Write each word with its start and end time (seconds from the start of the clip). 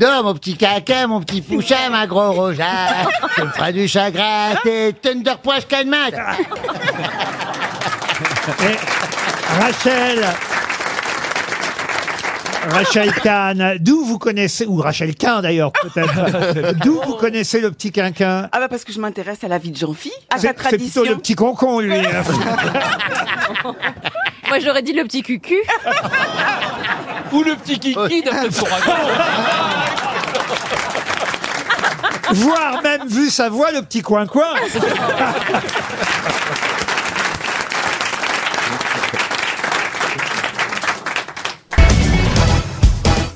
Dors, 0.00 0.24
mon 0.24 0.34
petit 0.34 0.56
caca, 0.56 1.06
mon 1.06 1.20
petit 1.20 1.40
pouchin, 1.40 1.88
ma 1.90 2.06
gros 2.06 2.32
roja. 2.32 2.64
Tu 3.36 3.42
me 3.42 3.48
feras 3.48 3.72
du 3.72 3.86
chagrin, 3.86 4.54
t'es 4.62 4.92
Thunder 4.92 5.34
Poche 5.42 5.66
Calmat. 5.68 6.08
Et 8.60 8.76
Rachel. 9.60 10.24
Rachel 12.70 13.12
Kahn, 13.22 13.76
d'où 13.78 14.04
vous 14.06 14.18
connaissez, 14.18 14.64
ou 14.66 14.76
Rachel 14.80 15.14
Kahn 15.14 15.42
d'ailleurs 15.42 15.70
peut-être, 15.70 16.72
d'où 16.84 16.98
vous 17.06 17.14
connaissez 17.16 17.60
le 17.60 17.70
petit 17.70 17.92
quinquin? 17.92 18.48
Ah 18.52 18.58
bah 18.58 18.68
parce 18.68 18.84
que 18.84 18.92
je 18.92 18.98
m'intéresse 19.00 19.44
à 19.44 19.48
la 19.48 19.58
vie 19.58 19.70
de 19.70 19.76
Jean-Phi, 19.76 20.10
à 20.30 20.38
C'est 20.38 20.46
sa 20.46 20.48
c'est 20.48 20.54
tradition. 20.54 21.02
plutôt 21.02 21.14
le 21.14 21.20
petit 21.20 21.34
concon 21.34 21.80
lui. 21.80 21.92
Moi, 24.48 24.58
j'aurais 24.60 24.82
dit 24.82 24.92
le 24.94 25.04
petit 25.04 25.22
cucu. 25.22 25.56
Ou 27.32 27.42
le 27.42 27.54
petit 27.56 27.78
kiki 27.78 28.22
d'après 28.22 28.50
Fouragon. 28.50 28.92
Voire 32.34 32.82
même 32.82 33.06
vu 33.06 33.30
sa 33.30 33.48
voix, 33.48 33.70
le 33.70 33.82
petit 33.82 34.02
coin-coin. 34.02 34.42